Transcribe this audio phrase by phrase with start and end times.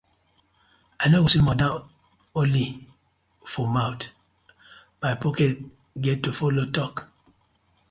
[1.05, 1.83] I no go sweet mother
[2.39, 2.65] only
[3.51, 4.07] for mouth,
[4.99, 5.53] my pocket
[6.01, 7.07] get to follo tok.